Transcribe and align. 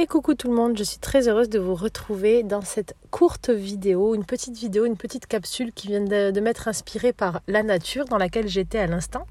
Et 0.00 0.06
coucou 0.06 0.32
tout 0.32 0.48
le 0.48 0.54
monde, 0.54 0.78
je 0.78 0.82
suis 0.82 0.98
très 0.98 1.28
heureuse 1.28 1.50
de 1.50 1.58
vous 1.58 1.74
retrouver 1.74 2.42
dans 2.42 2.62
cette 2.62 2.96
courte 3.10 3.50
vidéo, 3.50 4.14
une 4.14 4.24
petite 4.24 4.56
vidéo, 4.56 4.86
une 4.86 4.96
petite 4.96 5.26
capsule 5.26 5.74
qui 5.74 5.88
vient 5.88 6.00
de, 6.00 6.40
m'être 6.40 6.68
inspirée 6.68 7.12
par 7.12 7.42
la 7.46 7.62
nature 7.62 8.06
dans 8.06 8.16
laquelle 8.16 8.48
j'étais 8.48 8.78
à 8.78 8.86
l'instant, 8.86 9.26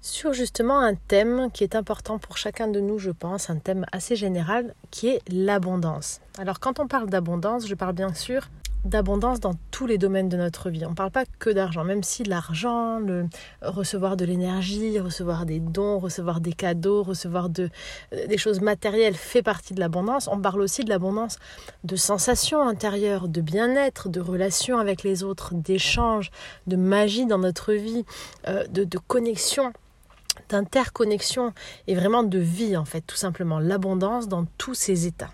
sur 0.00 0.32
justement 0.32 0.80
un 0.80 0.96
thème 0.96 1.50
qui 1.54 1.62
est 1.62 1.76
important 1.76 2.18
pour 2.18 2.36
chacun 2.36 2.66
de 2.66 2.80
nous, 2.80 2.98
je 2.98 3.12
pense, 3.12 3.48
un 3.48 3.58
thème 3.58 3.86
assez 3.92 4.16
général 4.16 4.74
qui 4.90 5.06
est 5.06 5.22
l'abondance. 5.28 6.20
Alors 6.36 6.58
quand 6.58 6.80
on 6.80 6.88
parle 6.88 7.08
d'abondance, 7.08 7.68
je 7.68 7.76
parle 7.76 7.94
bien 7.94 8.12
sûr 8.12 8.48
d'abondance 8.84 9.40
dans 9.40 9.54
tous 9.70 9.86
les 9.86 9.98
domaines 9.98 10.28
de 10.28 10.36
notre 10.36 10.70
vie. 10.70 10.84
On 10.86 10.90
ne 10.90 10.94
parle 10.94 11.10
pas 11.10 11.24
que 11.38 11.50
d'argent, 11.50 11.84
même 11.84 12.02
si 12.02 12.24
l'argent, 12.24 12.98
le, 12.98 13.26
recevoir 13.62 14.16
de 14.16 14.24
l'énergie, 14.24 14.98
recevoir 14.98 15.46
des 15.46 15.60
dons, 15.60 15.98
recevoir 15.98 16.40
des 16.40 16.52
cadeaux, 16.52 17.02
recevoir 17.02 17.48
euh, 17.58 17.68
des 18.26 18.38
choses 18.38 18.60
matérielles 18.60 19.14
fait 19.14 19.42
partie 19.42 19.74
de 19.74 19.80
l'abondance. 19.80 20.28
On 20.30 20.40
parle 20.40 20.60
aussi 20.60 20.84
de 20.84 20.88
l'abondance 20.88 21.38
de 21.84 21.96
sensations 21.96 22.62
intérieures, 22.62 23.28
de 23.28 23.40
bien-être, 23.40 24.08
de 24.08 24.20
relations 24.20 24.78
avec 24.78 25.02
les 25.02 25.22
autres, 25.22 25.54
d'échanges, 25.54 26.30
de 26.66 26.76
magie 26.76 27.26
dans 27.26 27.38
notre 27.38 27.72
vie, 27.72 28.04
euh, 28.46 28.66
de, 28.68 28.84
de 28.84 28.98
connexion 28.98 29.72
d'interconnexion 30.48 31.52
et 31.88 31.94
vraiment 31.94 32.22
de 32.22 32.38
vie 32.38 32.76
en 32.76 32.84
fait, 32.84 33.00
tout 33.00 33.16
simplement 33.16 33.58
l'abondance 33.58 34.28
dans 34.28 34.46
tous 34.56 34.74
ses 34.74 35.06
états. 35.06 35.30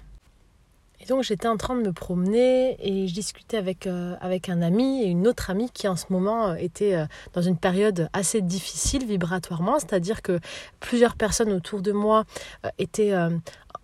Et 1.05 1.07
donc 1.07 1.23
j'étais 1.23 1.49
en 1.49 1.59
train 1.59 1.77
de 1.77 1.83
me 1.83 1.93
promener 1.93 2.77
et 2.81 3.07
je 3.07 3.13
discutais 3.13 3.59
avec, 3.59 3.87
euh, 3.87 4.17
un 4.23 4.63
ami 4.63 5.03
et 5.03 5.07
une 5.07 5.27
autre 5.27 5.51
amie 5.51 5.69
qui 5.71 5.87
en 5.87 5.97
ce 5.97 6.07
moment 6.09 6.49
euh, 6.49 6.55
était 6.55 6.95
euh, 6.95 7.05
dans 7.35 7.43
une 7.43 7.59
période 7.59 8.09
assez 8.15 8.41
difficile 8.41 9.05
vibratoirement, 9.05 9.79
c'est-à-dire 9.79 10.23
que 10.23 10.41
plusieurs 10.81 11.17
personnes 11.17 11.53
autour 11.53 11.83
de 11.83 11.93
moi 11.93 12.25
étaient 12.79 13.13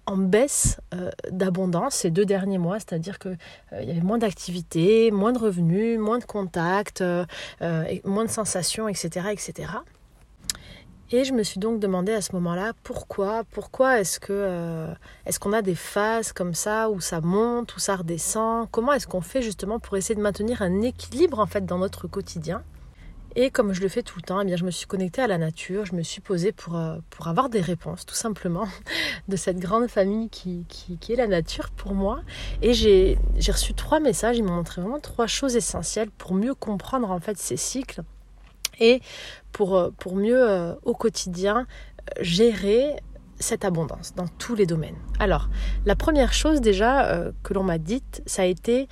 en 0.07 0.17
baisse 0.17 0.81
d'abondance 1.31 1.95
ces 1.95 2.11
deux 2.11 2.25
derniers 2.25 2.59
mois, 2.59 2.79
c'est-à-dire 2.79 3.19
qu'il 3.19 3.37
y 3.73 3.91
avait 3.91 4.01
moins 4.01 4.19
d'activités, 4.19 5.11
moins 5.11 5.33
de 5.33 5.39
revenus, 5.39 5.99
moins 5.99 6.19
de 6.19 6.25
contacts, 6.25 7.05
moins 8.05 8.25
de 8.25 8.31
sensations, 8.31 8.89
etc. 8.89 9.27
etc. 9.33 9.69
Et 11.13 11.25
je 11.25 11.33
me 11.33 11.43
suis 11.43 11.59
donc 11.59 11.81
demandé 11.81 12.13
à 12.13 12.21
ce 12.21 12.33
moment-là 12.37 12.73
pourquoi, 12.85 13.43
pourquoi 13.51 13.99
est-ce 13.99 14.21
que 14.21 14.33
euh, 14.33 14.87
est-ce 15.27 15.41
qu'on 15.41 15.53
a 15.53 15.61
des 15.61 15.75
phases 15.75 16.33
comme 16.33 16.55
ça 16.55 16.89
où 16.89 17.01
ça 17.01 17.21
monte, 17.21 17.75
où 17.75 17.81
ça 17.81 17.97
redescend? 17.97 18.69
Comment 18.71 18.93
est-ce 18.93 19.09
qu'on 19.09 19.21
fait 19.21 19.43
justement 19.43 19.81
pour 19.81 19.97
essayer 19.97 20.15
de 20.15 20.21
maintenir 20.21 20.63
un 20.63 20.83
équilibre 20.83 21.41
en 21.41 21.47
fait 21.47 21.67
dans 21.67 21.79
notre 21.79 22.07
quotidien? 22.07 22.63
Et 23.35 23.51
comme 23.51 23.73
je 23.73 23.81
le 23.81 23.89
fais 23.89 24.03
tout 24.03 24.19
le 24.19 24.23
temps, 24.23 24.41
eh 24.41 24.45
bien 24.45 24.55
je 24.55 24.65
me 24.65 24.71
suis 24.71 24.87
connectée 24.87 25.21
à 25.21 25.27
la 25.27 25.39
nature, 25.39 25.85
je 25.85 25.97
me 25.97 26.03
suis 26.05 26.21
posée 26.21 26.53
pour, 26.53 26.77
euh, 26.77 26.99
avoir 27.25 27.49
des 27.49 27.61
réponses 27.61 28.07
tout 28.07 28.15
simplement 28.15 28.69
de 29.29 29.35
cette 29.35 29.59
grande 29.59 29.89
famille 29.89 30.29
qui, 30.29 30.65
qui, 30.69 30.97
qui 30.97 31.13
est 31.13 31.17
la 31.17 31.27
nature 31.27 31.71
pour 31.71 31.93
moi. 31.93 32.21
Et 32.63 32.73
j'ai 32.73 33.19
reçu 33.49 33.75
trois 33.75 33.99
messages, 33.99 34.39
ils 34.39 34.45
m'ont 34.45 34.55
montré 34.55 34.81
vraiment 34.81 35.01
trois 35.01 35.27
choses 35.27 35.57
essentielles 35.57 36.11
pour 36.13 36.35
mieux 36.35 36.55
comprendre 36.55 37.11
en 37.11 37.19
fait 37.19 37.37
ces 37.37 37.57
cycles 37.57 38.03
et 38.81 39.01
pour, 39.53 39.77
euh, 39.77 39.91
pour 39.99 40.17
mieux 40.17 40.49
euh, 40.49 40.75
au 40.85 40.95
quotidien 40.95 41.67
euh, 42.01 42.23
gérer 42.23 42.97
cette 43.39 43.65
abondance 43.65 44.15
dans 44.15 44.29
tous 44.39 44.55
les 44.55 44.67
domaines. 44.67 44.97
Alors, 45.19 45.49
la 45.87 45.97
première 45.97 46.35
chose 46.35 46.61
déjà 46.61 47.31
que 47.43 47.55
l'on 47.55 47.63
m'a 47.63 47.79
dite, 47.79 48.23
ça 48.27 48.43
a 48.43 48.45
été 48.45 48.87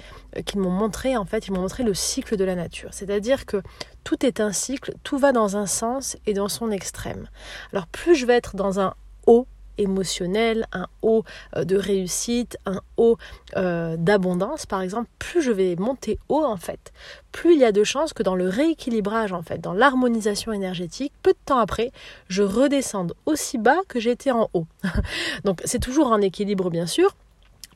qu'ils 0.47 0.61
m'ont 0.61 0.71
montré, 0.71 1.19
en 1.19 1.27
fait, 1.27 1.49
ils 1.49 1.53
m'ont 1.53 1.61
montré 1.61 1.83
le 1.83 1.93
cycle 1.93 2.39
de 2.39 2.45
la 2.45 2.55
nature. 2.55 2.89
C'est-à-dire 2.95 3.45
que 3.45 3.61
tout 4.05 4.25
est 4.25 4.41
un 4.41 4.53
cycle, 4.53 4.95
tout 5.03 5.19
va 5.19 5.33
dans 5.33 5.59
un 5.59 5.67
sens 5.67 6.17
et 6.25 6.33
dans 6.33 6.49
son 6.49 6.71
extrême. 6.71 7.29
Alors, 7.75 7.89
plus 7.89 8.15
je 8.15 8.25
vais 8.25 8.37
être 8.37 8.57
dans 8.57 8.81
un 8.81 8.95
haut 9.27 9.47
émotionnel, 9.79 10.67
un 10.73 10.87
haut 11.03 11.25
euh, 11.57 11.65
de 11.65 11.77
réussite, 11.77 12.59
un 12.67 12.81
haut 12.97 13.17
euh, 13.57 13.97
d'abondance 13.97 14.67
par 14.67 14.83
exemple, 14.83 15.09
plus 15.19 15.43
je 15.43 15.53
vais 15.53 15.77
monter 15.77 16.19
haut 16.29 16.45
en 16.45 16.57
fait, 16.57 16.93
plus 17.33 17.55
il 17.55 17.61
y 17.61 17.65
a 17.65 17.73
de 17.73 17.85
chances 17.85 18.13
que 18.13 18.23
dans 18.23 18.35
le 18.35 18.49
rééquilibrage 18.49 19.33
en 19.33 19.43
fait, 19.43 19.59
dans 19.59 19.73
l'harmonisation 19.73 20.53
énergétique, 20.53 21.13
peu 21.23 21.33
de 21.33 21.39
temps 21.45 21.59
après, 21.59 21.93
je 22.29 22.43
redescende 22.43 23.15
aussi 23.27 23.59
bas 23.59 23.79
que 23.89 24.01
j'étais 24.01 24.31
en 24.31 24.51
haut. 24.53 24.67
Donc 25.45 25.61
c'est 25.65 25.81
toujours 25.81 26.13
en 26.13 26.21
équilibre 26.21 26.71
bien 26.71 26.87
sûr, 26.87 27.15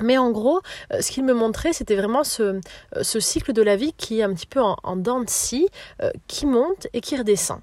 mais 0.01 0.19
en 0.19 0.31
gros, 0.31 0.61
euh, 0.93 1.01
ce 1.01 1.11
qu'il 1.11 1.25
me 1.25 1.35
montrait, 1.35 1.73
c'était 1.73 1.97
vraiment 1.97 2.25
ce, 2.25 2.43
euh, 2.43 2.61
ce, 3.03 3.21
cycle 3.21 3.53
de 3.53 3.63
la 3.63 3.77
vie 3.77 3.93
qui 3.93 4.21
est 4.21 4.23
un 4.23 4.33
petit 4.33 4.47
peu 4.47 4.61
en, 4.61 4.77
en 4.83 4.97
dents 4.97 5.21
de 5.21 5.29
scie, 5.29 5.69
euh, 6.03 6.11
qui 6.27 6.47
monte 6.47 6.87
et 6.93 7.01
qui 7.01 7.17
redescend. 7.17 7.61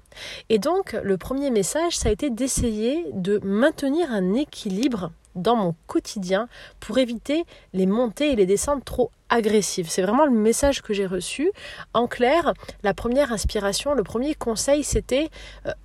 Et 0.48 0.58
donc, 0.58 0.96
le 1.02 1.16
premier 1.16 1.50
message, 1.50 1.96
ça 1.96 2.08
a 2.08 2.12
été 2.12 2.30
d'essayer 2.30 3.06
de 3.12 3.40
maintenir 3.42 4.10
un 4.10 4.34
équilibre 4.34 5.10
dans 5.36 5.54
mon 5.54 5.74
quotidien 5.86 6.48
pour 6.80 6.98
éviter 6.98 7.44
les 7.72 7.86
montées 7.86 8.32
et 8.32 8.36
les 8.36 8.46
descentes 8.46 8.84
trop 8.84 9.12
agressives. 9.28 9.88
C'est 9.88 10.02
vraiment 10.02 10.24
le 10.24 10.32
message 10.32 10.82
que 10.82 10.92
j'ai 10.92 11.06
reçu. 11.06 11.52
En 11.94 12.08
clair, 12.08 12.52
la 12.82 12.94
première 12.94 13.32
inspiration, 13.32 13.94
le 13.94 14.02
premier 14.02 14.34
conseil, 14.34 14.82
c'était 14.82 15.30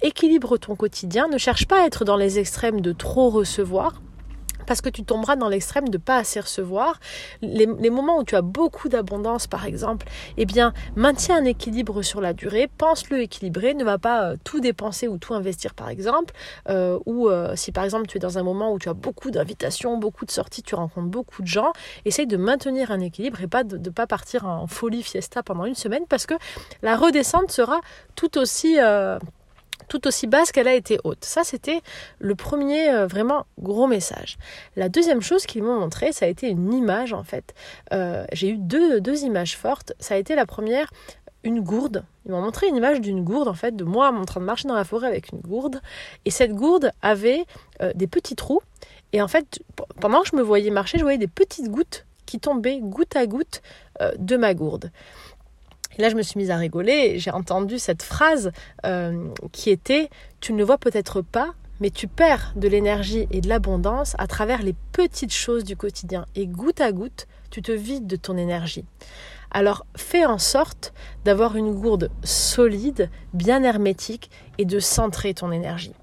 équilibre 0.01 0.57
ton 0.57 0.75
quotidien. 0.75 1.27
Ne 1.27 1.37
cherche 1.37 1.67
pas 1.67 1.83
à 1.83 1.85
être 1.85 2.05
dans 2.05 2.17
les 2.17 2.39
extrêmes 2.39 2.81
de 2.81 2.91
trop 2.91 3.29
recevoir 3.29 4.01
parce 4.65 4.81
que 4.81 4.89
tu 4.89 5.03
tomberas 5.03 5.35
dans 5.35 5.49
l'extrême 5.49 5.89
de 5.89 5.97
pas 5.97 6.17
assez 6.17 6.39
recevoir. 6.39 6.99
Les, 7.41 7.65
moments 7.89 8.19
où 8.19 8.23
tu 8.23 8.35
as 8.35 8.41
beaucoup 8.41 8.89
d'abondance, 8.89 9.47
par 9.47 9.65
exemple, 9.65 10.07
eh 10.37 10.45
bien, 10.45 10.73
maintiens 10.95 11.37
un 11.37 11.45
équilibre 11.45 12.01
sur 12.01 12.21
la 12.21 12.33
durée, 12.33 12.69
pense-le 12.77 13.21
équilibré, 13.21 13.73
ne 13.73 13.83
va 13.83 13.97
pas 13.97 14.23
euh, 14.23 14.37
tout 14.43 14.59
dépenser 14.59 15.07
ou 15.07 15.17
tout 15.17 15.33
investir, 15.33 15.73
par 15.73 15.89
exemple, 15.89 16.33
euh, 16.69 16.99
ou 17.05 17.29
euh, 17.29 17.55
si 17.55 17.71
par 17.71 17.83
exemple 17.83 18.07
tu 18.07 18.17
es 18.17 18.19
dans 18.19 18.37
un 18.37 18.43
moment 18.43 18.73
où 18.73 18.79
tu 18.79 18.89
as 18.89 18.93
beaucoup 18.93 19.31
d'invitations, 19.31 19.97
beaucoup 19.97 20.25
de 20.25 20.31
sorties, 20.31 20.63
tu 20.63 20.75
rencontres 20.75 21.07
beaucoup 21.07 21.41
de 21.41 21.47
gens, 21.47 21.71
essaye 22.05 22.27
de 22.27 22.37
maintenir 22.37 22.91
un 22.91 22.99
équilibre 22.99 23.41
et 23.41 23.47
pas 23.47 23.63
de 23.63 23.77
ne 23.77 23.89
pas 23.89 24.07
partir 24.07 24.45
en 24.45 24.67
folie 24.67 25.03
fiesta 25.03 25.43
pendant 25.43 25.65
une 25.65 25.75
semaine 25.75 26.03
parce 26.09 26.25
que 26.25 26.35
la 26.81 26.97
redescente 26.97 27.51
sera 27.51 27.79
tout 28.15 28.37
aussi 28.37 28.77
tout 29.87 30.07
aussi 30.07 30.27
basse 30.27 30.51
qu'elle 30.51 30.67
a 30.67 30.73
été 30.73 30.99
haute. 31.03 31.23
Ça, 31.23 31.43
c'était 31.43 31.81
le 32.19 32.35
premier 32.35 32.89
euh, 32.89 33.07
vraiment 33.07 33.45
gros 33.59 33.87
message. 33.87 34.37
La 34.75 34.89
deuxième 34.89 35.21
chose 35.21 35.45
qu'ils 35.45 35.63
m'ont 35.63 35.79
montré, 35.79 36.11
ça 36.11 36.25
a 36.25 36.29
été 36.29 36.49
une 36.49 36.73
image 36.73 37.13
en 37.13 37.23
fait. 37.23 37.53
Euh, 37.93 38.25
j'ai 38.33 38.49
eu 38.49 38.57
deux, 38.57 39.01
deux 39.01 39.23
images 39.23 39.57
fortes. 39.57 39.93
Ça 39.99 40.15
a 40.15 40.17
été 40.17 40.35
la 40.35 40.45
première, 40.45 40.91
une 41.43 41.61
gourde. 41.61 42.03
Ils 42.25 42.31
m'ont 42.31 42.41
montré 42.41 42.67
une 42.67 42.75
image 42.75 43.01
d'une 43.01 43.23
gourde 43.23 43.47
en 43.47 43.53
fait, 43.53 43.75
de 43.75 43.83
moi 43.83 44.11
en 44.11 44.25
train 44.25 44.39
de 44.39 44.45
marcher 44.45 44.67
dans 44.67 44.75
la 44.75 44.85
forêt 44.85 45.07
avec 45.07 45.31
une 45.31 45.39
gourde. 45.39 45.81
Et 46.25 46.31
cette 46.31 46.53
gourde 46.53 46.91
avait 47.01 47.45
euh, 47.81 47.91
des 47.95 48.07
petits 48.07 48.35
trous. 48.35 48.61
Et 49.13 49.21
en 49.21 49.27
fait, 49.27 49.59
pendant 50.01 50.21
que 50.21 50.29
je 50.29 50.35
me 50.35 50.41
voyais 50.41 50.71
marcher, 50.71 50.97
je 50.97 51.03
voyais 51.03 51.17
des 51.17 51.27
petites 51.27 51.69
gouttes 51.69 52.05
qui 52.25 52.39
tombaient 52.39 52.79
goutte 52.81 53.15
à 53.15 53.27
goutte 53.27 53.61
de 54.17 54.35
ma 54.35 54.53
gourde. 54.53 54.91
Et 55.97 56.01
là, 56.01 56.09
je 56.09 56.15
me 56.15 56.21
suis 56.21 56.37
mise 56.37 56.51
à 56.51 56.57
rigoler. 56.57 57.19
J'ai 57.19 57.31
entendu 57.31 57.79
cette 57.79 58.03
phrase 58.03 58.51
euh, 58.85 59.27
qui 59.51 59.69
était 59.69 60.09
Tu 60.41 60.53
ne 60.53 60.57
le 60.57 60.63
vois 60.63 60.77
peut-être 60.77 61.21
pas, 61.21 61.53
mais 61.79 61.89
tu 61.89 62.07
perds 62.07 62.53
de 62.55 62.67
l'énergie 62.67 63.27
et 63.31 63.41
de 63.41 63.49
l'abondance 63.49 64.15
à 64.17 64.27
travers 64.27 64.61
les 64.61 64.75
petites 64.91 65.33
choses 65.33 65.63
du 65.63 65.75
quotidien. 65.75 66.25
Et 66.35 66.47
goutte 66.47 66.81
à 66.81 66.91
goutte, 66.91 67.27
tu 67.49 67.61
te 67.61 67.71
vides 67.71 68.07
de 68.07 68.15
ton 68.15 68.37
énergie. 68.37 68.85
Alors 69.51 69.85
fais 69.95 70.25
en 70.25 70.37
sorte 70.37 70.93
d'avoir 71.23 71.55
une 71.55 71.73
gourde 71.73 72.09
solide, 72.23 73.09
bien 73.33 73.63
hermétique 73.63 74.29
et 74.57 74.65
de 74.65 74.79
centrer 74.79 75.33
ton 75.33 75.51
énergie. 75.51 75.93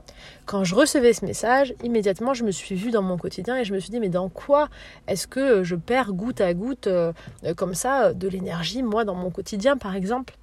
Quand 0.46 0.64
je 0.64 0.74
recevais 0.74 1.12
ce 1.12 1.24
message, 1.24 1.74
immédiatement, 1.82 2.34
je 2.34 2.44
me 2.44 2.50
suis 2.50 2.74
vue 2.74 2.90
dans 2.90 3.02
mon 3.02 3.16
quotidien 3.16 3.56
et 3.56 3.64
je 3.64 3.72
me 3.72 3.78
suis 3.78 3.90
dit, 3.90 4.00
mais 4.00 4.08
dans 4.08 4.28
quoi 4.28 4.68
est-ce 5.06 5.26
que 5.26 5.62
je 5.62 5.76
perds 5.76 6.12
goutte 6.12 6.40
à 6.40 6.54
goutte 6.54 6.86
euh, 6.86 7.12
euh, 7.44 7.54
comme 7.54 7.74
ça 7.74 8.12
de 8.12 8.28
l'énergie, 8.28 8.82
moi, 8.82 9.04
dans 9.04 9.14
mon 9.14 9.30
quotidien, 9.30 9.76
par 9.76 9.94
exemple? 9.94 10.34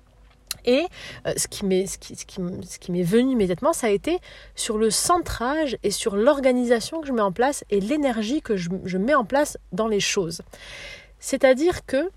Et 0.66 0.86
euh, 1.26 1.34
ce 1.38 1.48
qui 1.48 1.66
m'est 1.66 1.88
ce 1.88 1.98
qui, 1.98 2.16
ce 2.16 2.26
qui, 2.26 2.42
ce 2.68 2.80
qui 2.80 3.04
venu 3.04 3.32
immédiatement, 3.32 3.74
ça 3.74 3.88
a 3.88 3.90
été 3.90 4.20
sur 4.56 4.78
le 4.78 4.90
centrage 4.90 5.78
et 5.84 5.92
sur 5.92 6.16
l'organisation 6.16 7.02
que 7.02 7.08
je 7.08 7.14
mets 7.14 7.22
en 7.22 7.32
place 7.32 7.64
et 7.70 7.80
l'énergie 7.80 8.42
que 8.42 8.58
je, 8.58 8.70
je, 8.84 8.98
mets 8.98 9.14
en 9.14 9.26
place 9.26 9.58
dans 9.72 9.88
les 9.88 10.00
choses. 10.00 10.42
C'est-à-dire 11.20 11.86
que 11.86 12.10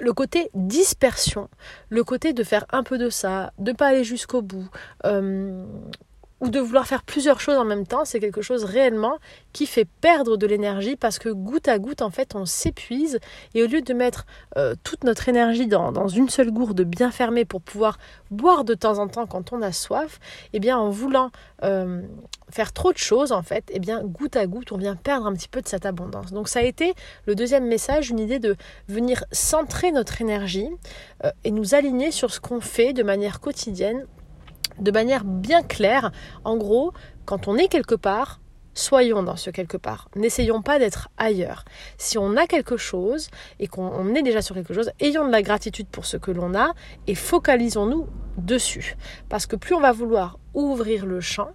le 0.00 0.12
côté 0.12 0.50
dispersion, 0.54 1.48
le 1.88 2.04
côté 2.04 2.32
de 2.32 2.42
faire 2.42 2.66
un 2.70 2.82
peu 2.82 2.98
de 2.98 3.10
ça, 3.10 3.52
de 3.58 3.72
pas 3.72 3.88
aller 3.88 4.04
jusqu'au 4.04 4.42
bout, 4.42 4.68
euh, 5.04 5.64
ou 6.40 6.48
de 6.48 6.58
vouloir 6.58 6.86
faire 6.86 7.02
plusieurs 7.02 7.40
choses 7.40 7.56
en 7.56 7.64
même 7.64 7.86
temps, 7.86 8.04
c'est 8.04 8.20
quelque 8.20 8.42
chose 8.42 8.64
réellement 8.64 9.18
qui 9.52 9.66
fait 9.66 9.84
perdre 9.84 10.36
de 10.36 10.46
l'énergie 10.46 10.96
parce 10.96 11.18
que 11.18 11.28
goutte 11.28 11.68
à 11.68 11.78
goutte, 11.78 12.02
en 12.02 12.10
fait, 12.10 12.34
on 12.34 12.46
s'épuise 12.46 13.18
et 13.54 13.62
au 13.62 13.66
lieu 13.66 13.82
de 13.82 13.92
mettre 13.92 14.26
euh, 14.56 14.74
toute 14.82 15.04
notre 15.04 15.28
énergie 15.28 15.66
dans, 15.66 15.92
dans, 15.92 16.08
une 16.08 16.28
seule 16.28 16.50
gourde 16.50 16.82
bien 16.82 17.10
fermée 17.10 17.44
pour 17.44 17.60
pouvoir 17.60 17.98
boire 18.30 18.64
de 18.64 18.74
temps 18.74 18.98
en 18.98 19.08
temps 19.08 19.26
quand 19.26 19.52
on 19.52 19.62
a 19.62 19.72
soif, 19.72 20.18
eh 20.52 20.60
bien, 20.60 20.78
en 20.78 20.90
voulant 20.90 21.30
euh, 21.62 22.02
faire 22.50 22.72
trop 22.72 22.92
de 22.92 22.98
choses, 22.98 23.32
en 23.32 23.42
fait, 23.42 23.64
eh 23.70 23.78
bien, 23.78 24.02
goutte 24.02 24.36
à 24.36 24.46
goutte, 24.46 24.72
on 24.72 24.78
vient 24.78 24.96
perdre 24.96 25.26
un 25.26 25.34
petit 25.34 25.48
peu 25.48 25.60
de 25.60 25.68
cette 25.68 25.86
abondance. 25.86 26.32
Donc, 26.32 26.48
ça 26.48 26.60
a 26.60 26.62
été 26.62 26.94
le 27.26 27.34
deuxième 27.34 27.66
message, 27.66 28.10
une 28.10 28.18
idée 28.18 28.38
de 28.38 28.56
venir 28.88 29.24
centrer 29.30 29.92
notre 29.92 30.20
énergie 30.20 30.68
euh, 31.24 31.30
et 31.44 31.50
nous 31.50 31.74
aligner 31.74 32.10
sur 32.10 32.30
ce 32.30 32.40
qu'on 32.40 32.60
fait 32.60 32.92
de 32.92 33.02
manière 33.02 33.40
quotidienne 33.40 34.06
de 34.80 34.90
manière 34.90 35.24
bien 35.24 35.62
claire. 35.62 36.12
En 36.44 36.56
gros, 36.56 36.92
quand 37.24 37.48
on 37.48 37.56
est 37.56 37.68
quelque 37.68 37.94
part, 37.94 38.40
soyons 38.74 39.22
dans 39.22 39.36
ce 39.36 39.50
quelque 39.50 39.76
part. 39.76 40.08
N'essayons 40.16 40.62
pas 40.62 40.78
d'être 40.78 41.08
ailleurs. 41.16 41.64
Si 41.98 42.18
on 42.18 42.36
a 42.36 42.46
quelque 42.46 42.76
chose 42.76 43.28
et 43.58 43.66
qu'on 43.66 44.14
est 44.14 44.22
déjà 44.22 44.42
sur 44.42 44.54
quelque 44.54 44.74
chose, 44.74 44.90
ayons 45.00 45.26
de 45.26 45.32
la 45.32 45.42
gratitude 45.42 45.88
pour 45.88 46.06
ce 46.06 46.16
que 46.16 46.30
l'on 46.30 46.54
a 46.54 46.72
et 47.06 47.14
focalisons-nous 47.14 48.06
dessus. 48.38 48.96
Parce 49.28 49.46
que 49.46 49.56
plus 49.56 49.74
on 49.74 49.80
va 49.80 49.92
vouloir 49.92 50.38
ouvrir 50.54 51.06
le 51.06 51.20
champ, 51.20 51.50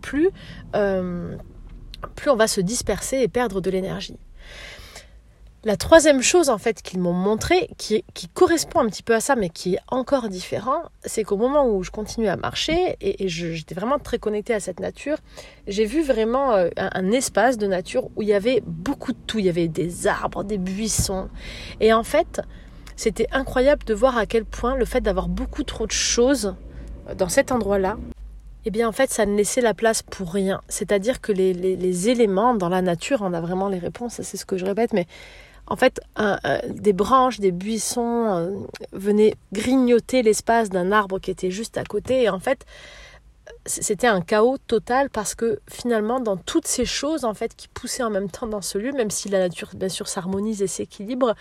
plus, 0.00 0.30
euh, 0.74 1.36
plus 2.16 2.30
on 2.30 2.36
va 2.36 2.46
se 2.46 2.60
disperser 2.60 3.18
et 3.18 3.28
perdre 3.28 3.60
de 3.60 3.70
l'énergie. 3.70 4.18
La 5.62 5.76
troisième 5.76 6.22
chose 6.22 6.48
en 6.48 6.56
fait 6.56 6.80
qu'ils 6.80 7.00
m'ont 7.00 7.12
montré, 7.12 7.68
qui, 7.76 8.02
correspond 8.32 8.80
un 8.80 8.86
petit 8.86 9.02
peu 9.02 9.14
à 9.14 9.20
ça, 9.20 9.36
mais 9.36 9.50
qui 9.50 9.74
est 9.74 9.80
encore 9.88 10.30
différent, 10.30 10.84
c'est 11.04 11.22
qu'au 11.22 11.36
moment 11.36 11.68
où 11.68 11.82
je 11.82 11.90
continuais 11.90 12.30
à 12.30 12.36
marcher 12.36 12.96
et, 13.02 13.28
j'étais 13.28 13.74
vraiment 13.74 13.98
très 13.98 14.18
connectée 14.18 14.54
à 14.54 14.60
cette 14.60 14.80
nature, 14.80 15.18
j'ai 15.66 15.84
vu 15.84 16.02
vraiment 16.02 16.54
euh, 16.54 16.70
un, 16.78 17.10
espace 17.10 17.58
de 17.58 17.66
nature 17.66 18.08
où 18.16 18.22
il 18.22 18.28
y 18.28 18.32
avait 18.32 18.62
beaucoup 18.64 19.12
de 19.12 19.18
tout. 19.26 19.38
Il 19.38 19.44
y 19.44 19.50
avait 19.50 19.68
des 19.68 20.06
arbres, 20.06 20.44
des 20.44 20.56
buissons, 20.56 21.28
et 21.78 21.92
en 21.92 22.04
fait, 22.04 22.40
c'était 22.96 23.26
incroyable 23.30 23.84
de 23.84 23.92
voir 23.92 24.16
à 24.16 24.24
quel 24.24 24.46
point 24.46 24.76
le 24.76 24.86
fait 24.86 25.02
d'avoir 25.02 25.28
beaucoup 25.28 25.62
trop 25.62 25.86
de 25.86 25.92
choses 25.92 26.54
dans 27.18 27.28
cet 27.28 27.52
endroit-là, 27.52 27.98
eh 28.64 28.70
bien 28.70 28.88
en 28.88 28.92
fait 28.92 29.10
ça 29.10 29.26
ne 29.26 29.36
laissait 29.36 29.60
la 29.60 29.74
place 29.74 30.02
pour 30.02 30.32
rien. 30.32 30.62
C'est-à-dire 30.68 31.20
que 31.20 31.32
les, 31.32 31.52
les, 31.52 32.08
éléments 32.08 32.54
dans 32.54 32.68
la 32.70 32.80
nature, 32.80 33.18
on 33.20 33.34
a 33.34 33.40
vraiment 33.42 33.68
les 33.68 33.78
réponses, 33.78 34.20
c'est 34.22 34.36
ce 34.36 34.46
que 34.46 34.56
je 34.56 34.64
répète, 34.64 34.92
mais 34.94 35.06
en 35.70 35.76
fait, 35.76 36.00
des 36.68 36.92
branches, 36.92 37.38
des 37.38 37.52
buissons 37.52 38.26
euh, 38.26 38.50
venaient 38.92 39.34
grignoter 39.52 40.22
l'espace 40.22 40.68
d'un 40.68 40.90
arbre 40.90 41.20
qui 41.20 41.30
était 41.30 41.52
juste 41.52 41.78
à 41.78 41.84
côté. 41.84 42.24
Et 42.24 42.28
en 42.28 42.40
fait, 42.40 42.66
c'était 43.66 44.08
un 44.08 44.20
chaos 44.20 44.58
total 44.58 45.10
parce 45.10 45.36
que 45.36 45.60
finalement, 45.70 46.18
dans 46.18 46.36
toutes 46.36 46.66
ces 46.66 46.84
choses 46.84 47.24
en 47.24 47.34
fait 47.34 47.54
qui 47.54 47.68
poussaient 47.68 48.02
en 48.02 48.10
même 48.10 48.28
temps 48.28 48.48
dans 48.48 48.62
ce 48.62 48.78
lieu, 48.78 48.90
même 48.90 49.10
si 49.10 49.28
la 49.28 49.38
nature 49.38 49.70
bien 49.74 49.88
sûr 49.88 50.08
s'harmonise 50.08 50.60
et 50.60 50.66
s'équilibre, 50.66 51.36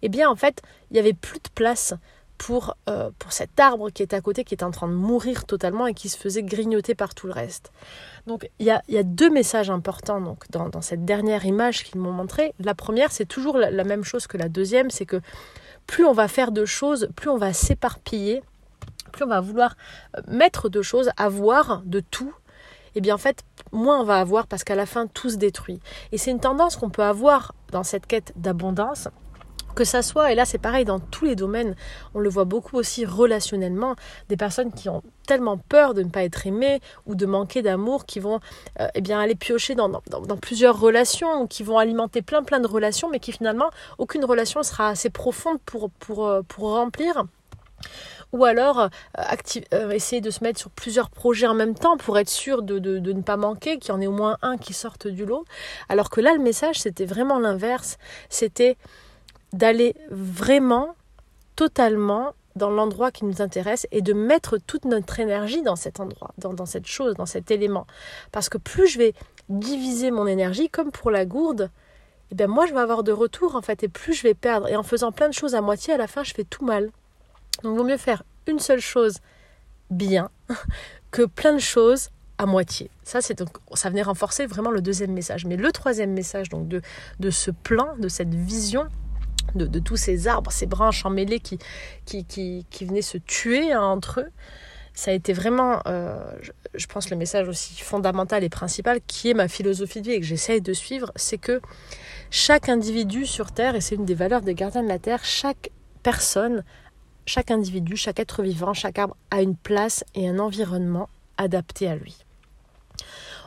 eh 0.00 0.08
bien 0.08 0.30
en 0.30 0.36
fait, 0.36 0.62
il 0.90 0.94
n'y 0.94 1.00
avait 1.00 1.12
plus 1.12 1.38
de 1.38 1.50
place 1.54 1.92
pour, 2.38 2.76
euh, 2.88 3.10
pour 3.18 3.32
cet 3.32 3.58
arbre 3.60 3.90
qui 3.90 4.02
est 4.02 4.14
à 4.14 4.20
côté, 4.20 4.44
qui 4.44 4.54
est 4.54 4.62
en 4.62 4.70
train 4.70 4.88
de 4.88 4.92
mourir 4.92 5.44
totalement 5.44 5.86
et 5.86 5.94
qui 5.94 6.08
se 6.08 6.18
faisait 6.18 6.42
grignoter 6.42 6.94
par 6.94 7.14
tout 7.14 7.26
le 7.26 7.32
reste. 7.32 7.72
Donc 8.26 8.48
il 8.58 8.66
y 8.66 8.70
a, 8.70 8.82
y 8.88 8.98
a, 8.98 9.02
deux 9.02 9.30
messages 9.30 9.70
importants 9.70 10.20
donc, 10.20 10.50
dans, 10.50 10.68
dans 10.68 10.80
cette 10.80 11.04
dernière 11.04 11.44
image 11.44 11.84
qu'ils 11.84 12.00
m'ont 12.00 12.12
montré. 12.12 12.54
La 12.58 12.74
première, 12.74 13.12
c'est 13.12 13.26
toujours 13.26 13.58
la, 13.58 13.84
même 13.84 14.04
chose 14.04 14.26
que 14.26 14.36
la 14.36 14.48
deuxième, 14.48 14.90
c'est 14.90 15.06
que 15.06 15.20
plus 15.86 16.04
on 16.04 16.12
va 16.12 16.28
faire 16.28 16.52
de 16.52 16.64
choses, 16.64 17.08
plus 17.16 17.30
on 17.30 17.36
va 17.36 17.52
s'éparpiller, 17.52 18.42
plus 19.12 19.24
on 19.24 19.28
va 19.28 19.40
vouloir 19.40 19.76
euh, 20.16 20.20
mettre 20.28 20.68
de 20.68 20.82
choses, 20.82 21.10
avoir 21.16 21.82
de 21.84 22.00
tout, 22.00 22.34
et 22.94 22.98
eh 22.98 23.02
bien 23.02 23.14
en 23.14 23.18
fait, 23.18 23.44
moins 23.72 24.00
on 24.00 24.04
va 24.04 24.20
avoir 24.20 24.46
parce 24.46 24.64
qu'à 24.64 24.74
la 24.74 24.86
fin, 24.86 25.06
tout 25.06 25.28
se 25.28 25.36
détruit. 25.36 25.80
Et 26.12 26.18
c'est 26.18 26.30
une 26.30 26.40
tendance 26.40 26.76
qu'on 26.76 26.88
peut 26.88 27.02
avoir 27.02 27.54
dans 27.70 27.82
cette 27.82 28.06
quête 28.06 28.32
d'abondance 28.36 29.08
que 29.76 29.84
ça 29.84 30.02
soit, 30.02 30.32
et 30.32 30.34
là 30.34 30.44
c'est 30.44 30.58
pareil 30.58 30.84
dans 30.84 30.98
tous 30.98 31.26
les 31.26 31.36
domaines, 31.36 31.76
on 32.14 32.18
le 32.18 32.28
voit 32.28 32.44
beaucoup 32.44 32.76
aussi 32.76 33.04
relationnellement, 33.04 33.94
des 34.28 34.36
personnes 34.36 34.72
qui 34.72 34.88
ont 34.88 35.02
tellement 35.28 35.58
peur 35.58 35.94
de 35.94 36.02
ne 36.02 36.08
pas 36.08 36.24
être 36.24 36.46
aimées 36.46 36.80
ou 37.06 37.14
de 37.14 37.26
manquer 37.26 37.62
d'amour, 37.62 38.06
qui 38.06 38.18
vont 38.18 38.40
euh, 38.80 38.88
eh 38.94 39.00
bien 39.00 39.20
aller 39.20 39.34
piocher 39.34 39.74
dans, 39.74 39.88
dans, 39.88 40.36
plusieurs 40.36 40.80
relations 40.80 41.42
ou 41.42 41.46
qui 41.46 41.62
vont 41.62 41.78
alimenter 41.78 42.22
plein 42.22 42.42
plein 42.42 42.58
de 42.58 42.66
relations, 42.66 43.10
mais 43.10 43.20
qui 43.20 43.32
finalement 43.32 43.70
aucune 43.98 44.24
relation 44.24 44.62
sera 44.62 44.88
assez 44.88 45.10
profonde 45.10 45.58
pour, 45.64 45.90
pour, 45.90 46.26
euh, 46.26 46.42
pour 46.42 46.70
remplir 46.70 47.24
ou 48.32 48.44
alors 48.44 48.88
euh, 49.18 49.90
essayer 49.90 50.20
de 50.20 50.30
se 50.30 50.42
mettre 50.42 50.58
sur 50.58 50.70
plusieurs 50.70 51.10
projets 51.10 51.46
en 51.46 51.54
même 51.54 51.74
temps 51.74 51.96
pour 51.96 52.18
être 52.18 52.28
sûr 52.28 52.62
de, 52.62 52.78
de, 52.78 52.98
de 52.98 53.12
ne 53.12 53.22
pas 53.22 53.36
manquer, 53.36 53.78
qu'il 53.78 53.90
y 53.90 53.92
en 53.92 54.00
ait 54.00 54.06
au 54.06 54.12
moins 54.12 54.38
un 54.42 54.56
qui 54.56 54.72
sorte 54.72 55.06
du 55.06 55.24
lot. 55.24 55.44
Alors 55.88 56.10
que 56.10 56.20
là, 56.20 56.32
le 56.32 56.40
message, 56.40 56.80
c'était 56.80 57.04
vraiment 57.04 57.38
l'inverse. 57.38 57.98
C'était 58.28 58.76
d'aller 59.52 59.94
vraiment, 60.10 60.94
totalement 61.54 62.34
dans 62.56 62.70
l'endroit 62.70 63.10
qui 63.10 63.24
nous 63.24 63.42
intéresse 63.42 63.86
et 63.92 64.00
de 64.00 64.12
mettre 64.12 64.58
toute 64.58 64.86
notre 64.86 65.20
énergie 65.20 65.62
dans 65.62 65.76
cet 65.76 66.00
endroit, 66.00 66.32
dans, 66.38 66.66
cette 66.66 66.86
chose, 66.86 67.14
dans 67.14 67.26
cet 67.26 67.50
élément. 67.50 67.86
Parce 68.32 68.48
que 68.48 68.58
plus 68.58 68.88
je 68.88 68.98
vais 68.98 69.14
diviser 69.48 70.10
mon 70.10 70.26
énergie, 70.26 70.68
comme 70.70 70.90
pour 70.90 71.10
la 71.10 71.26
gourde, 71.26 71.70
et 72.30 72.32
eh 72.32 72.34
bien 72.34 72.46
moi 72.48 72.66
je 72.66 72.74
vais 72.74 72.80
avoir 72.80 73.04
de 73.04 73.12
retour 73.12 73.54
en 73.54 73.62
fait, 73.62 73.84
et 73.84 73.88
plus 73.88 74.14
je 74.14 74.22
vais 74.22 74.34
perdre. 74.34 74.68
Et 74.68 74.76
en 74.76 74.82
faisant 74.82 75.12
plein 75.12 75.28
de 75.28 75.34
choses 75.34 75.54
à 75.54 75.60
moitié, 75.60 75.94
à 75.94 75.96
la 75.98 76.06
fin 76.06 76.24
je 76.24 76.34
fais 76.34 76.44
tout 76.44 76.64
mal. 76.64 76.90
Donc 77.62 77.74
il 77.74 77.78
vaut 77.78 77.84
mieux 77.84 77.98
faire 77.98 78.24
une 78.46 78.58
seule 78.58 78.80
chose 78.80 79.18
bien 79.90 80.30
que 81.10 81.22
plein 81.22 81.52
de 81.52 81.60
choses 81.60 82.10
à 82.38 82.46
moitié. 82.46 82.90
Ça, 83.02 83.20
c'est 83.20 83.38
donc, 83.38 83.48
ça 83.74 83.88
venait 83.88 84.02
renforcer 84.02 84.46
vraiment 84.46 84.70
le 84.70 84.82
deuxième 84.82 85.12
message. 85.12 85.46
Mais 85.46 85.56
le 85.56 85.72
troisième 85.72 86.12
message 86.12 86.48
donc 86.48 86.68
de, 86.68 86.82
de 87.20 87.30
ce 87.30 87.50
plan, 87.50 87.96
de 87.98 88.08
cette 88.08 88.34
vision, 88.34 88.88
de, 89.56 89.78
tous 89.78 89.96
ces 89.96 90.28
arbres, 90.28 90.50
ces 90.50 90.66
branches 90.66 91.04
emmêlées 91.04 91.40
qui, 91.40 91.58
qui, 92.04 92.84
venaient 92.84 93.02
se 93.02 93.18
tuer 93.18 93.74
entre 93.74 94.20
eux. 94.20 94.30
Ça 94.94 95.10
a 95.10 95.14
été 95.14 95.34
vraiment, 95.34 95.82
euh, 95.86 96.18
je, 96.74 96.86
pense, 96.86 97.10
le 97.10 97.16
message 97.16 97.48
aussi 97.48 97.78
fondamental 97.80 98.42
et 98.44 98.48
principal, 98.48 99.00
qui 99.06 99.28
est 99.30 99.34
ma 99.34 99.48
philosophie 99.48 100.00
de 100.00 100.06
vie 100.06 100.12
et 100.12 100.20
que 100.20 100.26
j'essaye 100.26 100.62
de 100.62 100.72
suivre, 100.72 101.12
c'est 101.16 101.36
que 101.36 101.60
chaque 102.30 102.70
individu 102.70 103.26
sur 103.26 103.52
Terre, 103.52 103.74
et 103.74 103.82
c'est 103.82 103.94
une 103.96 104.06
des 104.06 104.14
valeurs 104.14 104.40
des 104.40 104.54
gardiens 104.54 104.82
de 104.82 104.88
la 104.88 104.98
Terre, 104.98 105.22
chaque 105.22 105.70
personne, 106.02 106.64
chaque 107.26 107.50
individu, 107.50 107.96
chaque 107.96 108.20
être 108.20 108.42
vivant, 108.42 108.72
chaque 108.72 108.98
arbre 108.98 109.16
a 109.30 109.42
une 109.42 109.56
place 109.56 110.02
et 110.14 110.28
un 110.28 110.38
environnement 110.38 111.10
adapté 111.36 111.88
à 111.88 111.96
lui. 111.96 112.16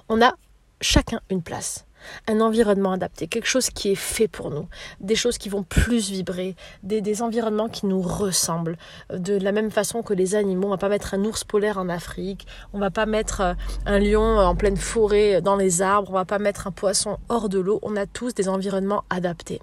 On 0.07 0.21
a 0.21 0.33
chacun 0.81 1.19
une 1.29 1.41
place 1.41 1.85
un 2.27 2.41
environnement 2.41 2.91
adapté, 2.91 3.27
quelque 3.27 3.47
chose 3.47 3.69
qui 3.69 3.91
est 3.91 3.95
fait 3.95 4.27
pour 4.27 4.49
nous, 4.49 4.67
des 4.99 5.15
choses 5.15 5.37
qui 5.37 5.49
vont 5.49 5.63
plus 5.63 6.09
vibrer, 6.09 6.55
des, 6.83 7.21
environnements 7.21 7.69
qui 7.69 7.85
nous 7.85 8.01
ressemblent. 8.01 8.77
De 9.13 9.37
la 9.37 9.51
même 9.51 9.71
façon 9.71 10.03
que 10.03 10.13
les 10.13 10.35
animaux, 10.35 10.67
on 10.67 10.71
va 10.71 10.77
pas 10.77 10.89
mettre 10.89 11.13
un 11.13 11.25
ours 11.25 11.43
polaire 11.43 11.77
en 11.77 11.89
Afrique, 11.89 12.47
on 12.73 12.79
va 12.79 12.91
pas 12.91 13.05
mettre 13.05 13.41
euh, 13.41 13.53
un 13.85 13.99
lion 13.99 14.37
en 14.37 14.55
pleine 14.55 14.77
forêt 14.77 15.41
dans 15.41 15.55
les 15.55 15.81
arbres, 15.81 16.11
on 16.11 16.13
va 16.13 16.25
pas 16.25 16.39
mettre 16.39 16.67
un 16.67 16.71
poisson 16.71 17.17
hors 17.29 17.49
de 17.49 17.59
l'eau, 17.59 17.79
on 17.81 17.95
a 17.95 18.05
tous 18.05 18.33
des 18.33 18.47
environnements 18.47 19.03
adaptés. 19.09 19.61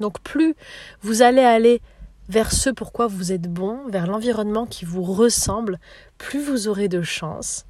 Donc 0.00 0.20
plus 0.20 0.54
vous 1.00 1.22
allez 1.22 1.42
aller 1.42 1.80
vers 2.28 2.52
ce 2.52 2.70
pourquoi 2.70 3.06
vous 3.06 3.32
êtes 3.32 3.50
bon, 3.50 3.78
vers 3.88 4.06
l'environnement 4.06 4.66
qui 4.66 4.84
vous 4.84 5.02
ressemble, 5.02 5.78
plus 6.18 6.40
vous 6.40 6.68
aurez 6.68 6.88
de 6.88 7.02
chance 7.02 7.64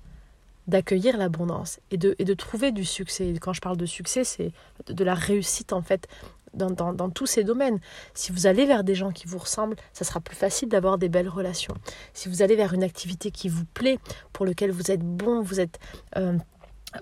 d'accueillir 0.67 1.17
l'abondance 1.17 1.81
et 1.91 1.97
de, 1.97 2.15
et 2.19 2.25
de 2.25 2.35
trouver 2.35 2.73
du 2.73 2.85
succès. 2.85 3.33
quand 3.41 3.53
je 3.53 3.61
parle 3.61 3.77
de 3.77 3.87
succès, 3.87 4.25
c'est 4.25 4.53
de, 4.89 5.05
la 5.05 5.15
réussite 5.15 5.73
en 5.73 5.83
fait 5.83 6.09
dans, 6.55 6.71
dans, 6.71 7.11
tous 7.11 7.27
ces 7.27 7.45
domaines. 7.45 7.79
Si 8.15 8.33
vous 8.33 8.47
allez 8.47 8.67
vers 8.67 8.83
des 8.83 8.95
gens 8.95 9.13
qui 9.13 9.27
vous 9.27 9.39
ressemblent, 9.39 9.77
ça 9.93 10.05
sera 10.05 10.21
plus 10.21 10.37
facile 10.37 10.69
d'avoir 10.69 10.99
des 10.99 11.09
belles 11.09 11.29
relations. 11.29 11.75
Si 12.15 12.29
vous 12.29 12.43
allez 12.43 12.57
vers 12.57 12.73
une 12.73 12.83
activité 12.83 13.31
qui 13.31 13.49
vous 13.49 13.65
plaît, 13.65 13.99
pour 14.33 14.47
laquelle 14.47 14.71
vous 14.71 14.91
êtes 14.91 15.03
bon, 15.03 15.43
vous 15.43 15.61
êtes... 15.61 15.79
Euh, 16.17 16.37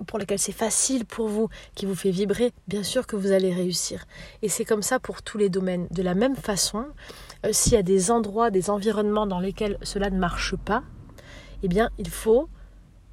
pour 0.09 0.19
lequel 0.19 0.41
c'est 0.41 0.51
facile 0.51 1.05
pour 1.05 1.29
vous, 1.29 1.49
qui 1.77 1.87
vous 1.87 1.95
fait 1.95 2.11
vibrer, 2.11 2.53
bien 2.67 2.83
sûr 2.83 3.07
que 3.07 3.15
vous 3.15 3.31
allez 3.31 3.55
réussir. 3.55 4.07
Et 4.43 4.49
c'est 4.49 4.65
comme 4.65 4.83
ça 4.83 4.99
pour 4.99 5.23
tous 5.23 5.39
les 5.39 5.49
domaines. 5.49 5.87
De 5.93 6.03
la 6.03 6.15
même 6.15 6.35
façon, 6.35 6.87
euh, 7.47 7.51
s'il 7.53 7.75
y 7.75 7.77
a 7.77 7.83
des 7.83 8.11
endroits, 8.11 8.51
des 8.51 8.71
environnements 8.71 9.27
dans 9.27 9.39
lesquels 9.39 9.79
cela 9.83 10.11
ne 10.11 10.19
marche 10.19 10.57
pas, 10.57 10.83
eh 11.63 11.69
bien, 11.69 11.91
il 11.99 12.11
faut 12.11 12.49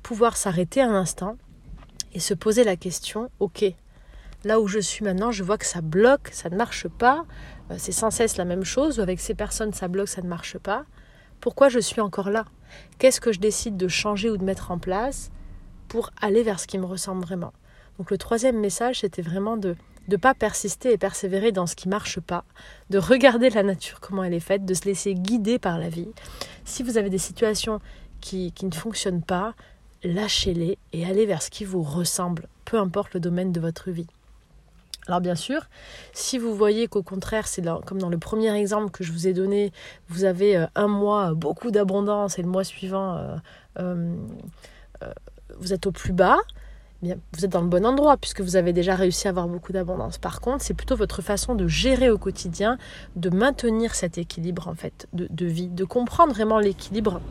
pouvoir 0.04 0.38
s'arrêter 0.38 0.82
un 0.82 0.94
instant 0.94 1.38
et 2.14 2.20
se 2.20 2.34
poser 2.34 2.64
la 2.64 2.76
question, 2.76 3.30
ok, 3.40 3.66
là 4.44 4.60
où 4.60 4.68
je 4.68 4.80
suis 4.80 5.04
maintenant, 5.04 5.32
je 5.32 5.44
vois 5.44 5.58
que 5.58 5.66
ça 5.66 5.82
bloque, 5.82 6.30
ça 6.32 6.50
ne 6.50 6.56
marche 6.56 6.88
pas, 6.88 7.26
euh, 7.70 7.76
c'est 7.78 7.92
sans 7.92 8.12
cesse 8.12 8.38
la 8.38 8.46
même 8.46 8.64
chose, 8.64 9.00
ou 9.00 9.02
avec 9.02 9.20
ces 9.20 9.36
personnes 9.36 9.74
ça 9.74 9.88
bloque, 9.88 10.10
ça 10.10 10.22
ne 10.22 10.28
marche 10.28 10.58
pas, 10.58 10.86
pourquoi 11.40 11.70
je 11.70 11.80
suis 11.80 12.02
encore 12.02 12.30
là? 12.30 12.46
Qu'est-ce 13.00 13.22
que 13.22 13.32
je 13.32 13.40
décide 13.40 13.78
de 13.78 13.88
changer 13.88 14.30
ou 14.30 14.38
de 14.38 14.44
mettre 14.44 14.72
en 14.72 14.78
place 14.78 15.32
pour 15.88 16.12
aller 16.22 16.44
vers 16.44 16.60
ce 16.60 16.68
qui 16.68 16.78
me 16.78 16.86
ressemble 16.86 17.22
vraiment? 17.22 17.54
Donc 17.98 18.12
le 18.12 18.18
troisième 18.18 18.60
message, 18.60 19.02
c'était 19.02 19.22
vraiment 19.22 19.58
de 19.58 19.76
ne 20.08 20.18
pas 20.18 20.34
persister 20.34 20.92
et 20.92 20.98
persévérer 20.98 21.52
dans 21.52 21.68
ce 21.68 21.76
qui 21.76 21.88
ne 21.88 21.92
marche 21.92 22.20
pas, 22.20 22.44
de 22.90 22.98
regarder 22.98 23.50
la 23.50 23.64
nature, 23.64 24.00
comment 24.00 24.24
elle 24.24 24.34
est 24.34 24.40
faite, 24.40 24.66
de 24.66 24.74
se 24.74 24.86
laisser 24.86 25.14
guider 25.14 25.60
par 25.60 25.78
la 25.78 25.90
vie. 25.90 26.10
Si 26.66 26.84
vous 26.84 26.98
avez 26.98 27.10
des 27.10 27.18
situations 27.18 27.80
qui, 28.20 28.52
qui 28.52 28.66
ne 28.66 28.74
fonctionnent 28.74 29.24
pas, 29.24 29.54
lâchez-les 30.04 30.78
et 30.94 31.06
allez 31.06 31.26
vers 31.26 31.42
ce 31.42 31.50
qui 31.50 31.66
vous 31.66 31.84
ressemble, 31.84 32.48
peu 32.66 32.78
importe 32.78 33.14
le 33.14 33.20
domaine 33.20 33.52
de 33.52 33.60
votre 33.60 33.92
vie. 33.92 34.08
Alors 35.08 35.20
bien 35.20 35.36
sûr, 35.36 35.68
si 36.14 36.38
vous 36.38 36.56
voyez 36.56 36.88
qu'au 36.88 37.02
contraire, 37.02 37.48
c'est 37.48 37.64
comme 37.86 37.98
dans 37.98 38.10
le 38.10 38.20
premier 38.20 38.54
exemple 38.56 38.92
que 38.92 39.04
je 39.04 39.12
vous 39.12 39.28
ai 39.28 39.34
donné, 39.34 39.72
vous 40.10 40.26
avez 40.26 40.56
euh, 40.58 40.68
un 40.76 40.88
mois 40.88 41.34
beaucoup 41.34 41.72
d'abondance 41.72 42.38
et 42.38 42.44
le 42.44 42.48
mois 42.48 42.64
suivant, 42.64 43.18
euh, 43.18 43.36
euh, 43.80 44.16
vous 45.60 45.74
êtes 45.74 45.88
au 45.88 45.92
plus 45.92 46.14
bas, 46.14 46.38
eh 47.02 47.08
bien, 47.08 47.16
vous 47.34 47.46
êtes 47.46 47.52
dans 47.52 47.62
le 47.62 47.68
bon 47.68 47.84
endroit 47.84 48.16
puisque 48.18 48.42
vous 48.42 48.56
avez 48.56 48.74
déjà 48.74 48.96
réussi 48.96 49.28
à 49.28 49.32
avoir 49.32 49.48
beaucoup 49.48 49.74
d'abondance. 49.74 50.20
Par 50.20 50.40
contre, 50.40 50.64
c'est 50.64 50.76
plutôt 50.76 50.96
votre 50.96 51.24
façon 51.24 51.56
de 51.56 51.68
gérer 51.68 52.12
au 52.12 52.20
quotidien, 52.20 52.78
de 53.16 53.32
maintenir 53.32 53.96
cet 53.96 54.20
équilibre 54.20 54.68
en 54.68 54.76
fait 54.76 55.08
de 55.14 55.46
vie, 55.48 55.68
de 55.68 55.84
comprendre 55.84 56.32
vraiment 56.32 56.60
l'équilibre 56.60 57.22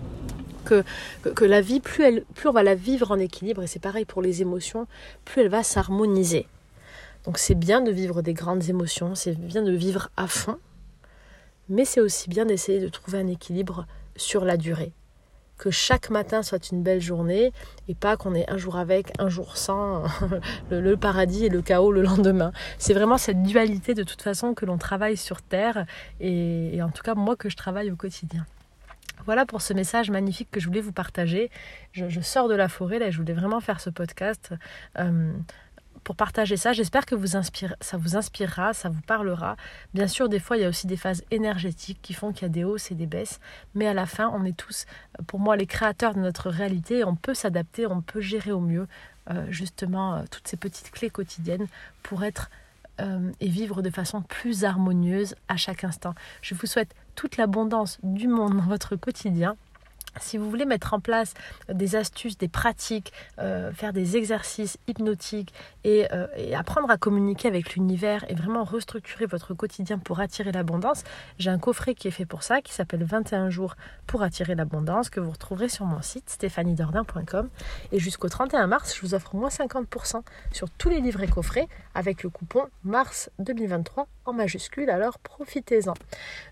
que, 0.71 1.45
la 1.45 1.61
vie, 1.61 1.81
plus, 1.81 2.05
elle, 2.05 2.25
plus 2.35 2.49
on 2.49 2.53
va 2.53 2.63
la 2.63 2.75
vivre 2.75 3.11
en 3.11 3.19
équilibre, 3.19 3.63
et 3.63 3.67
c'est 3.67 3.79
pareil 3.79 4.05
pour 4.05 4.23
les 4.23 4.43
émotions, 4.43 4.87
plus 5.25 5.43
elle 5.43 5.49
va 5.49 5.63
s'harmoniser. 5.63 6.47
Donc 7.25 7.39
c'est 7.39 7.55
bien 7.55 7.81
de 7.81 7.91
vivre 7.91 8.23
des 8.23 8.35
grandes 8.35 8.69
émotions, 8.69 9.15
c'est 9.15 9.39
bien 9.39 9.63
de 9.63 9.73
vivre 9.73 10.09
à 10.17 10.27
fond, 10.27 10.59
mais 11.69 11.85
c'est 11.85 12.01
aussi 12.01 12.29
bien 12.29 12.47
d'essayer 12.47 12.81
de 12.81 12.89
trouver 12.89 13.19
un 13.19 13.27
équilibre 13.27 13.87
sur 14.17 14.45
la 14.45 14.57
durée. 14.57 14.93
Que 15.59 15.71
chaque 15.71 16.09
matin 16.09 16.43
soit 16.43 16.71
une 16.71 16.83
belle 16.83 17.03
journée 17.03 17.53
et 17.89 17.95
pas 17.95 18.17
qu'on 18.17 18.35
ait 18.35 18.49
un 18.49 18.57
jour 18.57 18.77
avec, 18.77 19.13
un 19.19 19.29
jour 19.29 19.59
sans, 19.59 20.05
le, 20.71 20.97
paradis 20.97 21.45
et 21.45 21.49
le 21.51 21.61
chaos 21.61 21.93
le 21.93 22.01
lendemain. 22.01 22.53
C'est 22.79 22.95
vraiment 22.95 23.19
cette 23.19 23.43
dualité 23.43 23.93
de 23.93 24.03
toute 24.03 24.23
façon 24.23 24.55
que 24.55 24.65
l'on 24.65 24.79
travaille 24.79 25.19
sur 25.19 25.43
Terre 25.43 25.85
et, 26.19 26.81
en 26.83 26.89
tout 26.89 27.03
cas 27.03 27.15
moi 27.15 27.37
que 27.37 27.51
je 27.51 27.57
travaille 27.57 27.91
au 27.91 27.97
quotidien. 27.97 28.47
Voilà 29.27 29.47
pour 29.47 29.63
ce 29.63 29.73
message 29.73 30.11
magnifique 30.11 30.51
que 30.51 30.61
je 30.61 30.67
voulais 30.67 30.81
vous 30.81 30.93
partager. 30.93 31.51
Je, 31.93 32.21
sors 32.21 32.49
de 32.49 32.55
la 32.55 32.69
forêt, 32.69 32.99
là, 32.99 33.11
je 33.11 33.19
voulais 33.19 33.33
vraiment 33.33 33.61
faire 33.61 33.81
ce 33.81 33.91
podcast. 33.91 34.55
Euh, 34.99 35.33
pour 36.05 36.17
partager 36.17 36.57
ça. 36.57 36.73
J'espère 36.73 37.05
que 37.05 37.15
ça 37.81 37.97
vous 37.97 38.17
inspirera, 38.17 38.73
ça 38.73 38.89
vous 38.89 39.03
parlera. 39.03 39.57
Bien 39.93 40.09
sûr, 40.09 40.29
des 40.29 40.39
fois, 40.39 40.57
il 40.57 40.63
y 40.63 40.65
a 40.65 40.69
aussi 40.69 40.87
des 40.87 40.97
phases 40.97 41.23
énergétiques 41.31 41.99
qui 42.01 42.15
font 42.15 42.33
qu'il 42.33 42.43
y 42.43 42.47
a 42.47 42.49
des 42.49 42.65
hausses 42.65 42.91
et 42.91 42.95
des 42.95 43.07
baisses. 43.07 43.39
Mais 43.75 43.87
à 43.87 43.95
la 43.95 44.07
fin, 44.07 44.31
on 44.35 44.45
est 44.45 44.57
tous, 44.57 44.87
pour 45.27 45.41
moi, 45.41 45.57
les 45.57 45.67
créateurs 45.67 46.15
de 46.15 46.21
notre 46.21 46.49
réalité. 46.49 47.05
On 47.05 47.17
peut 47.17 47.35
s'adapter, 47.35 47.87
on 47.87 48.01
peut 48.01 48.23
gérer 48.23 48.51
au 48.51 48.61
mieux, 48.61 48.89
euh, 49.31 49.45
justement, 49.51 50.15
euh, 50.15 50.23
toutes 50.31 50.49
ces 50.49 50.57
petites 50.57 50.91
clés 50.91 51.11
quotidiennes 51.11 51.67
pour 52.03 52.25
être 52.25 52.51
et 53.41 53.49
vivre 53.49 53.81
de 53.81 53.89
façon 53.89 54.21
plus 54.21 54.65
harmonieuse 54.65 55.35
à 55.49 55.57
chaque 55.57 55.85
instant. 55.85 56.15
Je 56.43 56.55
vous 56.55 56.67
souhaite 56.67 56.95
toute 57.21 57.37
l'abondance 57.37 57.99
du 58.03 58.29
monde 58.29 58.57
dans 58.57 58.65
votre 58.65 58.97
quotidien. 58.97 59.55
Si 60.19 60.39
vous 60.39 60.49
voulez 60.49 60.65
mettre 60.65 60.95
en 60.95 61.01
place 61.01 61.35
des 61.69 61.97
astuces, 61.97 62.37
des 62.37 62.49
pratiques, 62.49 63.13
euh, 63.39 63.73
faire 63.73 63.93
des 63.93 64.17
exercices 64.17 64.79
hypnotiques 64.89 65.53
euh, 65.87 66.27
et, 66.37 66.55
apprendre 66.55 66.91
à 66.91 66.97
communiquer 66.97 67.49
avec 67.49 67.75
l'univers 67.75 68.25
et 68.29 68.35
vraiment 68.35 68.65
restructurer 68.65 69.27
votre 69.27 69.55
quotidien 69.55 69.99
pour 69.99 70.21
attirer 70.21 70.53
l'abondance, 70.53 71.05
j'ai 71.39 71.51
un 71.51 71.59
coffret 71.59 71.95
qui 71.95 72.09
est 72.09 72.13
fait 72.13 72.27
pour 72.27 72.43
ça, 72.43 72.61
qui 72.61 72.73
s'appelle 72.73 73.05
21 73.05 73.51
jours 73.51 73.77
pour 74.07 74.23
attirer 74.23 74.55
l'abondance, 74.55 75.11
que 75.11 75.21
vous 75.21 75.31
retrouverez 75.31 75.69
sur 75.69 75.87
mon 75.87 76.03
site 76.03 76.29
stéphaniedordin.com. 76.31 77.49
Et 77.93 77.99
jusqu'au 77.99 78.29
31 78.29 78.67
mars, 78.67 78.95
je 78.95 79.01
vous 79.03 79.15
offre 79.15 79.35
moins 79.37 79.49
50% 79.49 80.23
sur 80.53 80.71
tous 80.71 80.89
les 80.89 81.01
livres 81.01 81.23
et 81.23 81.29
coffrets 81.29 81.69
avec 81.95 82.23
le 82.23 82.31
coupon 82.31 82.67
mars 82.85 83.31
2023 83.39 84.07
en 84.27 84.33
majuscule, 84.33 84.91
alors 84.91 85.19
profitez-en. 85.19 85.95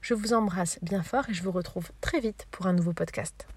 Je 0.00 0.14
vous 0.14 0.32
embrasse 0.32 0.78
bien 0.82 1.02
fort 1.02 1.28
et 1.28 1.34
je 1.34 1.42
vous 1.42 1.52
retrouve 1.52 1.90
très 2.00 2.20
vite 2.20 2.46
pour 2.50 2.66
un 2.66 2.72
nouveau 2.72 2.92
podcast. 2.92 3.46